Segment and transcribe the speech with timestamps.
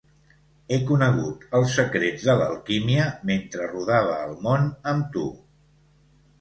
[0.69, 5.31] He conegut els secrets de l'alquímia mentre rodava el món amb tu.